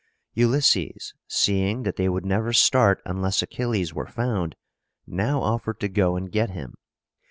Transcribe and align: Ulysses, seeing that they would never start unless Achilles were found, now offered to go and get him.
Ulysses, 0.33 1.13
seeing 1.27 1.83
that 1.83 1.95
they 1.95 2.09
would 2.09 2.25
never 2.25 2.53
start 2.53 3.03
unless 3.05 3.43
Achilles 3.43 3.93
were 3.93 4.07
found, 4.07 4.55
now 5.05 5.43
offered 5.43 5.79
to 5.81 5.87
go 5.89 6.15
and 6.15 6.31
get 6.31 6.49
him. 6.49 6.73